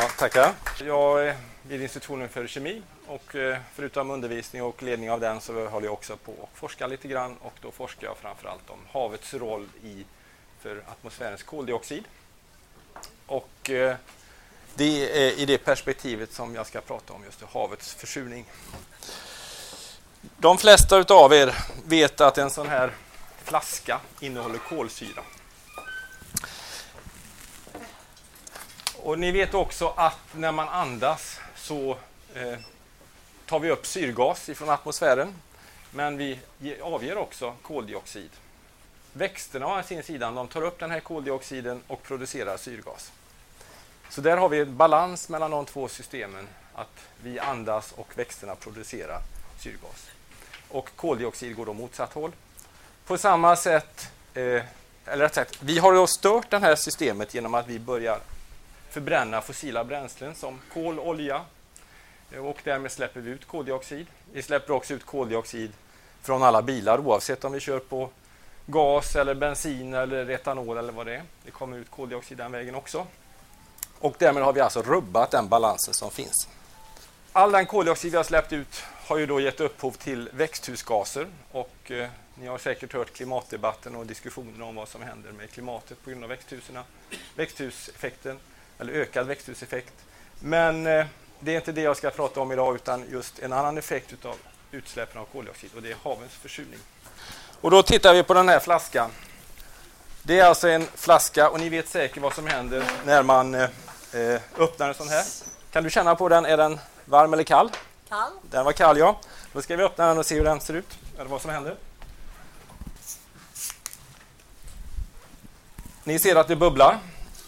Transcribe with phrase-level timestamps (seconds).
[0.00, 0.54] Ja, tackar.
[0.84, 5.68] Jag är vid institutionen för kemi och eh, förutom undervisning och ledning av den så
[5.68, 9.34] håller jag också på att forska lite grann och då forskar jag framförallt om havets
[9.34, 10.04] roll i,
[10.60, 12.04] för atmosfärens koldioxid.
[13.26, 13.96] Och eh,
[14.74, 18.44] det är i det perspektivet som jag ska prata om just havets försurning.
[20.36, 21.54] De flesta av er
[21.86, 22.92] vet att en sån här
[23.44, 25.22] flaska innehåller kolsyra.
[29.10, 31.96] Och ni vet också att när man andas så
[32.34, 32.58] eh,
[33.46, 35.34] tar vi upp syrgas ifrån atmosfären.
[35.90, 36.38] Men vi
[36.82, 38.30] avger också koldioxid.
[39.12, 43.12] Växterna å sin sida de tar upp den här koldioxiden och producerar syrgas.
[44.08, 46.48] Så där har vi en balans mellan de två systemen.
[46.74, 49.20] Att vi andas och växterna producerar
[49.58, 50.10] syrgas.
[50.68, 52.32] Och koldioxid går då motsatt håll.
[53.06, 54.62] På samma sätt, eh,
[55.04, 58.20] eller rätt sagt, vi har då stört det här systemet genom att vi börjar
[58.90, 61.44] förbränna fossila bränslen som kol, olja
[62.32, 64.06] eh, och därmed släpper vi ut koldioxid.
[64.32, 65.72] Vi släpper också ut koldioxid
[66.22, 68.10] från alla bilar oavsett om vi kör på
[68.66, 71.22] gas eller bensin eller etanol eller vad det är.
[71.44, 73.06] Det kommer ut koldioxid den vägen också.
[73.98, 76.48] Och därmed har vi alltså rubbat den balansen som finns.
[77.32, 81.90] All den koldioxid vi har släppt ut har ju då gett upphov till växthusgaser och
[81.90, 86.10] eh, ni har säkert hört klimatdebatten och diskussionen om vad som händer med klimatet på
[86.10, 86.84] grund av växthuserna,
[87.36, 88.38] växthuseffekten
[88.80, 89.92] eller ökad växthuseffekt.
[90.40, 91.06] Men eh,
[91.40, 94.36] det är inte det jag ska prata om idag utan just en annan effekt av
[94.70, 96.78] utsläppen av koldioxid och det är havens försurning.
[97.60, 99.10] Och då tittar vi på den här flaskan.
[100.22, 103.68] Det är alltså en flaska och ni vet säkert vad som händer när man eh,
[104.12, 105.24] eh öppnar en sån här.
[105.72, 106.46] Kan du känna på den?
[106.46, 107.70] Är den varm eller kall?
[108.08, 108.32] Kall.
[108.50, 109.20] Den var kall ja.
[109.52, 111.76] Då ska vi öppna den och se hur den ser ut, eller vad som händer.
[116.04, 116.98] Ni ser att det bubblar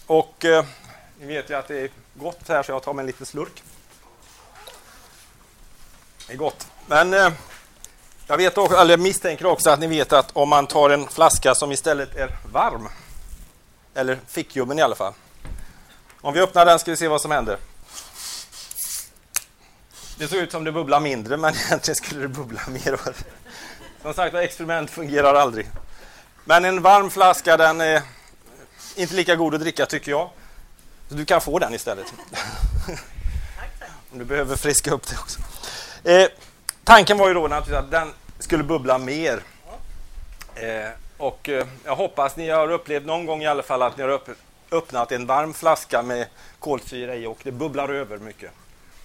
[0.06, 0.64] och eh,
[1.22, 3.62] ni vet ju att det är gott här så jag tar mig en liten slurk.
[6.26, 6.66] Det är gott.
[6.86, 7.32] Men eh,
[8.26, 11.54] jag vet också, eller misstänker också att ni vet att om man tar en flaska
[11.54, 12.88] som istället är varm,
[13.94, 15.12] eller fickljummen i alla fall.
[16.20, 17.58] Om vi öppnar den ska vi se vad som händer.
[20.18, 23.00] Det såg ut som det bubblar mindre, men egentligen skulle det bubbla mer.
[24.02, 25.70] Som sagt, experiment fungerar aldrig.
[26.44, 28.02] Men en varm flaska, den är
[28.96, 30.30] inte lika god att dricka tycker jag.
[31.12, 32.06] Så du kan få den istället.
[34.12, 35.40] Om du behöver friska upp det också.
[36.04, 36.28] Eh,
[36.84, 39.42] tanken var ju då naturligtvis att den skulle bubbla mer.
[40.54, 44.02] Eh, och eh, jag hoppas ni har upplevt någon gång i alla fall att ni
[44.02, 44.20] har
[44.70, 46.26] öppnat en varm flaska med
[46.58, 48.50] kolsyra i och det bubblar över mycket.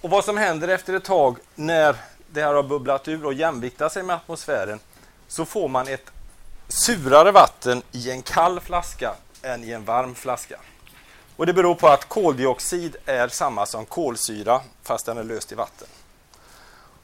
[0.00, 1.96] Och vad som händer efter ett tag när
[2.30, 4.80] det här har bubblat ur och jämviktar sig med atmosfären
[5.28, 6.10] så får man ett
[6.68, 10.58] surare vatten i en kall flaska än i en varm flaska.
[11.38, 15.54] Och Det beror på att koldioxid är samma som kolsyra fast den är löst i
[15.54, 15.88] vatten.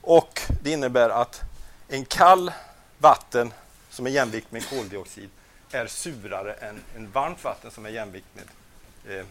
[0.01, 1.41] Och Det innebär att
[1.89, 2.53] en kall
[2.99, 3.53] vatten
[3.91, 5.31] som är jämvikt med koldioxid
[5.71, 9.27] är surare än en varmt vatten som är jämvikt med eh,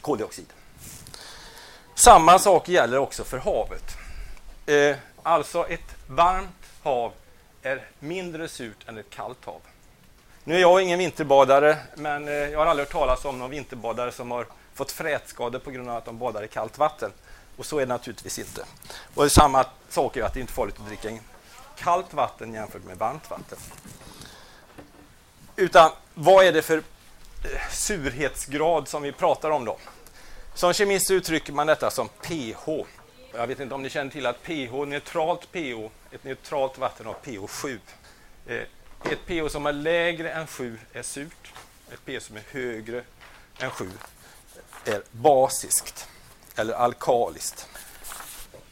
[0.00, 0.52] koldioxid.
[1.94, 3.96] Samma sak gäller också för havet.
[4.66, 7.12] Eh, alltså ett varmt hav
[7.62, 9.60] är mindre surt än ett kallt hav.
[10.48, 14.12] Nu är jag ingen vinterbadare, men eh, jag har aldrig hört talas om någon vinterbadare
[14.12, 17.12] som har fått frätskador på grund av att de badar i kallt vatten.
[17.56, 18.64] Och så är det naturligtvis inte.
[19.14, 21.18] Och samma sak är att det inte är farligt att dricka
[21.78, 23.58] kallt vatten jämfört med varmt vatten.
[25.56, 29.78] Utan vad är det för eh, surhetsgrad som vi pratar om då?
[30.54, 32.68] Som kemist uttrycker man detta som pH.
[33.34, 37.14] Jag vet inte om ni känner till att pH, neutralt pH, ett neutralt vatten har
[37.14, 37.80] pH 7.
[39.04, 41.52] Ett pH som är lägre än 7 är surt.
[41.92, 43.02] Ett pH som är högre
[43.58, 43.90] än 7
[44.84, 46.08] är basiskt
[46.56, 47.68] eller alkaliskt.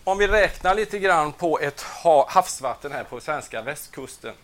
[0.05, 1.81] Om vi räknar lite grann på ett
[2.27, 4.35] havsvatten här på svenska västkusten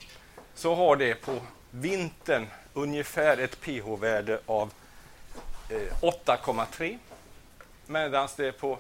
[0.55, 4.73] så har det på vintern ungefär ett pH-värde av
[5.69, 6.99] eh, 8,3
[7.87, 8.79] medan det på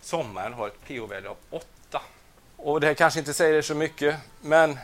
[0.00, 2.02] sommaren har ett pH-värde av 8.
[2.56, 4.78] Och det här kanske inte säger så mycket, men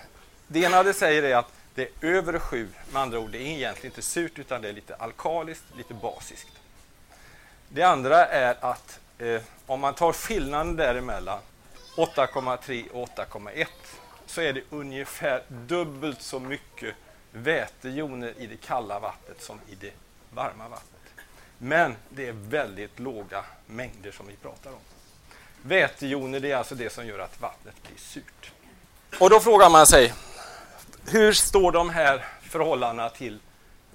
[0.46, 3.46] det ena det säger är att det är över 7, med andra ord, det är
[3.46, 6.52] egentligen inte surt utan det är lite alkaliskt, lite basiskt.
[7.68, 11.38] Det andra är att eh, om man tar skillnaden däremellan,
[11.96, 13.66] 8,3 och 8,1,
[14.26, 16.94] så är det ungefär dubbelt så mycket
[17.32, 19.92] vätejoner i det kalla vattnet som i det
[20.30, 20.90] varma vattnet.
[21.58, 24.78] Men det är väldigt låga mängder som vi pratar om.
[25.62, 28.52] Vätejoner det är alltså det som gör att vattnet blir surt.
[29.20, 30.12] Och då frågar man sig,
[31.06, 33.38] hur står de här förhållandena till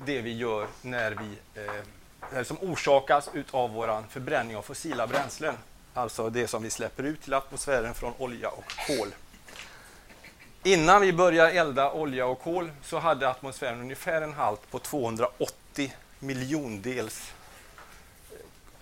[0.05, 5.55] det vi gör när vi eh, eh som orsakas av vår förbränning av fossila bränslen.
[5.93, 9.07] Alltså det som vi släpper ut till atmosfären från olja och kol.
[10.63, 15.93] Innan vi började elda olja och kol så hade atmosfären ungefär en halt på 280
[16.19, 17.33] miljondels,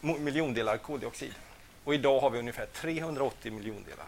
[0.01, 1.33] eh, miljondelar koldioxid.
[1.83, 4.05] Och idag har vi ungefär 380 miljondelar.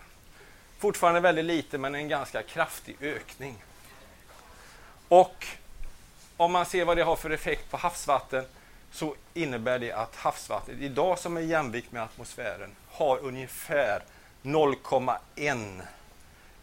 [0.78, 3.56] Fortfarande väldigt lite, men en ganska kraftig ökning.
[5.10, 5.46] Och
[6.38, 8.46] om man ser vad det har för effekt på havsvatten
[8.92, 14.04] så innebär det att havsvattnet idag som är jämvikt med atmosfären har ungefär
[14.44, 15.82] 0,1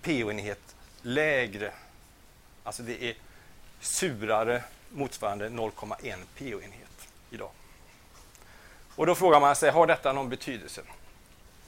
[0.02, 1.72] pH-enhet lägre.
[2.64, 3.14] Alltså det är
[3.80, 7.50] surare motsvarande 0,1 pH-enhet idag.
[8.96, 10.80] Och då frågar man sig, har detta någon betydelse?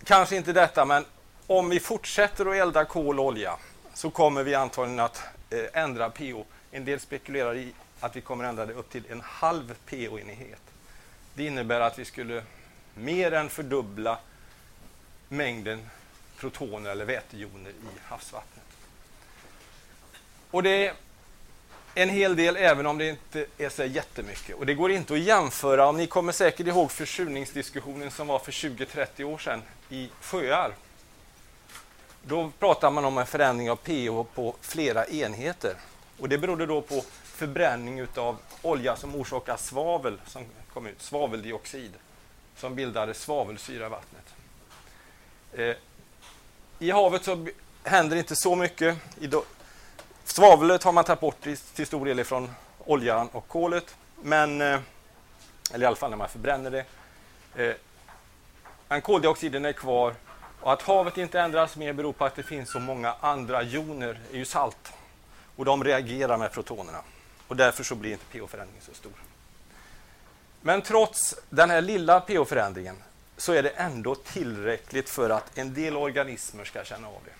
[0.04, 1.04] Kanske inte detta, men
[1.46, 3.56] om vi fortsätter att elda kol och olja
[3.94, 6.44] så kommer vi antagligen att eh, ändra pH.
[6.70, 10.60] En del spekulerar i att vi kommer ändra det upp till en halv pH-enhet.
[11.34, 12.42] Det innebär att vi skulle
[12.94, 14.18] mer än fördubbla
[15.28, 15.90] mängden
[16.36, 18.64] protoner eller vätejoner i havsvattnet.
[20.50, 20.94] Och det är
[21.94, 24.56] en hel del även om det inte är så jättemycket.
[24.56, 25.88] Och det går inte att jämföra.
[25.88, 30.72] Om ni kommer säkert ihåg försurningsdiskussionen som var för 20-30 år sedan i sjöar.
[32.22, 35.74] Då pratar man om en förändring av pH på flera enheter.
[36.20, 41.92] Och det berodde då på förbränning av olja som orsakar svavel som kom ut, svaveldioxid
[42.56, 44.34] som bildade svavelsyra i vattnet.
[45.52, 45.76] Eh,
[46.78, 47.46] I havet så
[47.84, 48.98] händer inte så mycket.
[50.24, 51.40] Svavlet har man tagit bort
[51.74, 54.80] till stor del ifrån oljan och kolet, men, eh,
[55.72, 56.84] eller i alla fall när man förbränner det.
[57.64, 57.74] Eh,
[58.88, 60.14] men koldioxiden är kvar
[60.60, 64.20] och att havet inte ändras mer beror på att det finns så många andra joner,
[64.32, 64.92] är ju salt,
[65.58, 67.02] och de reagerar med protonerna.
[67.48, 69.12] Och därför så blir inte pH-förändringen så stor.
[70.60, 72.96] Men trots den här lilla pH-förändringen
[73.36, 77.32] så är det ändå tillräckligt för att en del organismer ska känna av det.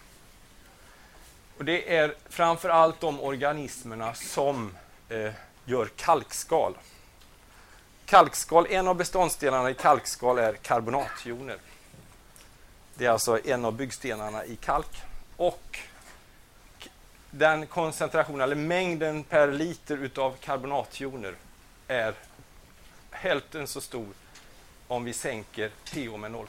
[1.59, 4.77] Och Det är framför allt de organismerna som
[5.09, 5.33] eh,
[5.65, 6.79] gör kalkskal.
[8.07, 11.59] Kalkskal, en av beståndsdelarna i kalkskal är karbonatjoner.
[12.95, 15.03] Det är alltså en av byggstenarna i kalk.
[15.37, 15.79] Och
[17.31, 21.35] den koncentrationen, eller mängden per liter utav karbonatjoner
[21.89, 22.15] är
[23.11, 24.09] hälften så stor
[24.89, 26.47] om vi sänker pH med 0,3.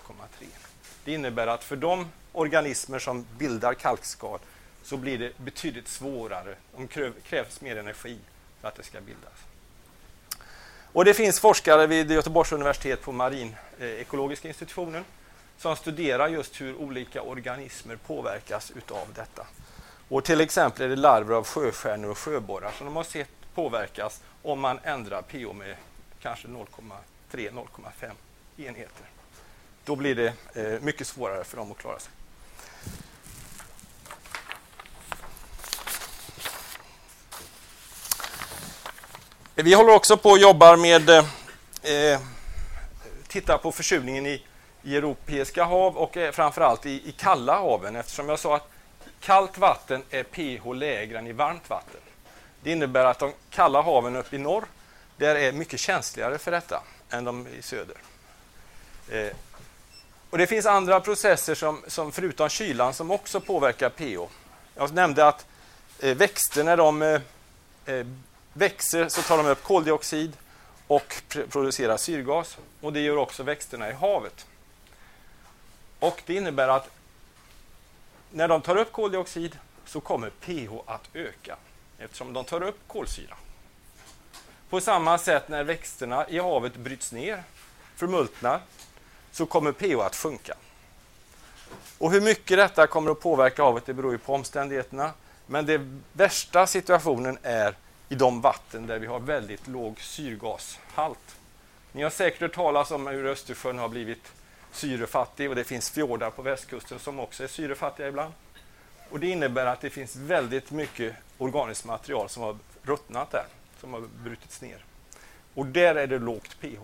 [1.05, 4.39] Det innebär att för de organismer som bildar kalkskal
[4.83, 6.55] så blir det betydligt svårare.
[6.77, 8.17] Det krävs mer energi
[8.61, 9.33] för att det ska bildas.
[10.93, 15.05] Och Det finns forskare vid Göteborgs universitet på Marinekologiska institutionen
[15.57, 19.47] som studerar just hur olika organismer påverkas utav detta.
[20.09, 24.21] Och till exempel är det larver av sjöstjärnor och sjöborrar som de har sett påverkas
[24.43, 25.75] om man ändrar pH med
[26.21, 28.11] kanske 0,3-0,5
[28.57, 29.05] enheter.
[29.85, 32.11] Då blir det eh, mycket svårare för dem att klara sig.
[39.55, 41.25] Eh, vi håller också på och jobbar med eh,
[41.93, 42.19] eh,
[43.27, 44.43] titta på försurningen i,
[44.83, 48.69] i europeiska hav och eh, framförallt i, i kalla haven eftersom jag sa att
[49.19, 52.01] kallt vatten är pH lägre än i varmt vatten.
[52.63, 54.65] Det innebär att de kalla haven uppe i norr
[55.17, 57.97] där är mycket känsligare för detta än de i söder.
[59.11, 59.35] Eh,
[60.29, 64.31] och Det finns andra processer som, som förutom kylan som också påverkar pH.
[64.75, 65.45] Jag nämnde att
[65.99, 67.21] eh, växter när de eh,
[67.85, 68.05] eh
[68.53, 70.37] växer så tar de upp koldioxid
[70.87, 72.57] och producerar syrgas.
[72.81, 74.45] Och Det gör också växterna i havet.
[75.99, 76.89] Och Det innebär att
[78.31, 81.57] när de tar upp koldioxid så kommer pH att öka
[81.97, 83.35] eftersom de tar upp kolsyra.
[84.69, 87.43] På samma sätt när växterna i havet bryts ner,
[87.95, 88.61] förmultnar,
[89.31, 90.55] så kommer pH att sjunka.
[91.97, 95.11] Och hur mycket detta kommer att påverka havet det beror ju på omständigheterna.
[95.45, 97.75] Men den värsta situationen är
[98.09, 101.35] i de vatten där vi har väldigt låg syrgashalt.
[101.91, 104.31] Ni har säkert hört talas om hur Östersjön har blivit
[104.71, 108.33] syrefattig och det finns fjordar på västkusten som också är syrefattiga ibland.
[109.09, 113.45] Och Det innebär att det finns väldigt mycket organiskt material som har ruttnat där,
[113.79, 114.85] som har brutits ner.
[115.53, 116.81] Och där är det lågt pH.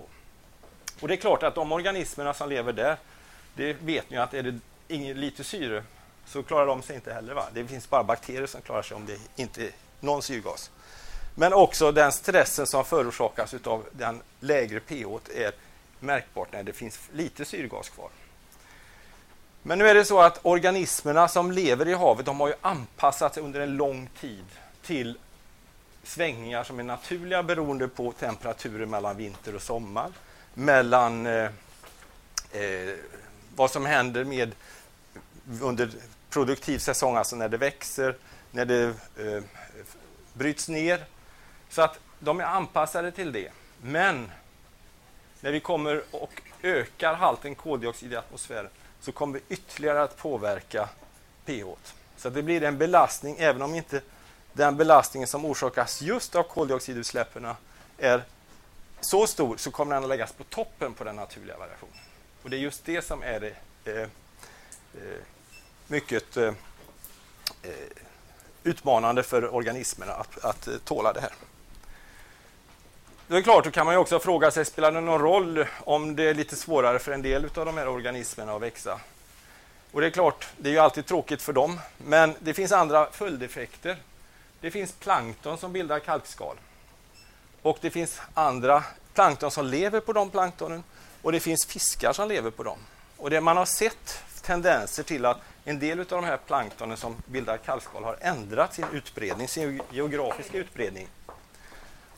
[1.00, 2.98] Och det är klart att de organismerna som lever där,
[3.56, 5.84] det vet ni att är det ingen, lite syre
[6.25, 7.34] så klarar de sig inte heller.
[7.34, 7.46] Va?
[7.54, 10.72] Det finns bara bakterier som klarar sig om det inte är någon syrgas.
[11.36, 15.51] Men också den stressen som förorsakas av den lägre pH är
[16.06, 18.10] märkbart när det finns lite syrgas kvar.
[19.64, 23.34] Men nu är det så att organismerna som lever i havet de har ju anpassat
[23.34, 24.46] sig under en lång tid
[24.82, 25.18] till
[26.04, 30.12] svängningar som är naturliga beroende på temperaturer mellan vinter och sommar,
[30.54, 31.50] mellan eh,
[32.52, 32.94] eh,
[33.56, 34.56] vad som händer med
[35.62, 35.90] under
[36.30, 38.16] produktiv säsong, alltså när det växer,
[38.52, 38.84] när det
[39.18, 39.44] eh,
[40.34, 41.06] bryts ner.
[41.70, 43.52] Så att de är anpassade till det.
[43.82, 44.32] Men
[45.46, 48.70] när vi kommer och ökar halten koldioxid i atmosfären
[49.02, 50.90] så kommer vi ytterligare att påverka
[51.46, 51.66] pH.
[52.18, 54.02] Så det blir en belastning, även om inte
[54.54, 57.48] den belastningen som orsakas just av koldioxidutsläppen
[57.98, 58.24] är
[59.02, 61.98] så stor, så kommer den att läggas på toppen på den naturliga variationen.
[62.44, 63.56] Och det är just det som är det
[63.92, 65.20] eh, eh,
[65.88, 66.54] mycket eh,
[67.64, 67.72] eh
[68.64, 71.32] utmanande för organismerna att, att eh, tåla det här.
[73.27, 76.15] Det är klart, då kan man ju också fråga sig, spelar det någon roll om
[76.15, 79.00] det är lite svårare för en del av de här organismerna att växa?
[79.91, 83.08] Och det är klart, det är ju alltid tråkigt för dem, men det finns andra
[83.12, 83.98] följdeffekter.
[84.62, 86.55] Det finns plankton som bildar kalkskal.
[87.62, 90.84] Och det finns andra plankton som lever på de planktonen
[91.22, 92.77] och det finns fiskar som lever på dem.
[93.17, 97.15] Och det man har sett tendenser till att en del av de här planktonen som
[97.25, 101.08] bildar kalkskal har ändrat sin utbredning, sin geografiska utbredning.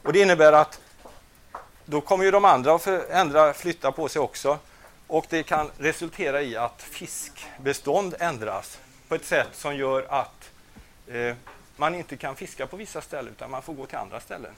[0.03, 0.79] Och det innebär att
[1.89, 4.59] då kommer ju de andra att ändra, flytta på sig också.
[5.07, 10.49] Och det kan resultera i att fiskbestånd ändras på ett sätt som gör att
[11.07, 11.35] eh,
[11.75, 14.51] man inte kan fiska på vissa ställen utan man får gå till andra ställen.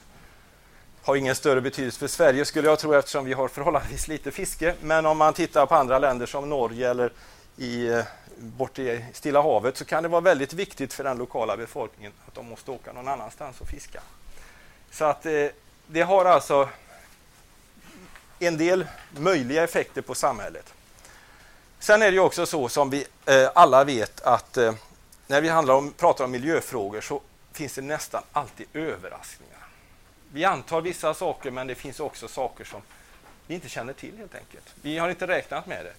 [1.02, 4.74] Har ingen större betydelse för Sverige skulle jag tro eftersom vi har förhållandevis lite fiske.
[4.80, 7.12] Men om man tittar på andra länder som Norge eller
[7.56, 8.04] i, eh,
[8.36, 12.34] bort i Stilla havet så kan det vara väldigt viktigt för den lokala befolkningen att
[12.34, 14.00] de måste åka någon annanstans och fiska.
[14.90, 15.46] Så att eh,
[15.86, 16.68] det har alltså
[18.46, 20.74] en del möjliga effekter på samhället.
[21.78, 24.74] Sen är det ju också så som vi eh, alla vet att eh,
[25.26, 27.20] när vi handlar om, pratar om miljöfrågor så
[27.52, 29.66] finns det nästan alltid överraskningar.
[30.32, 32.82] Vi antar vissa saker men det finns också saker som
[33.46, 34.64] vi inte känner till helt enkelt.
[34.82, 35.94] Vi har inte räknat med det.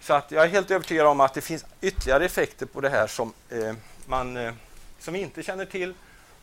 [0.00, 3.06] Så att jag är helt övertygad om att det finns ytterligare effekter på det här
[3.06, 3.74] som, eh,
[4.06, 4.52] man, eh,
[4.98, 5.94] som vi inte känner till.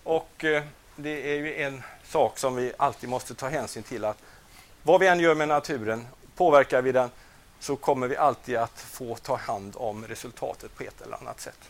[0.04, 0.64] Och eh,
[0.96, 4.18] det är ju en sak som vi alltid måste ta hänsyn till att
[4.84, 7.10] vad vi än gör med naturen, påverkar vi den
[7.60, 11.70] så kommer vi alltid att få ta hand om resultatet på ett eller annat sätt.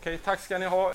[0.00, 0.92] Okej, tack ska ni ha.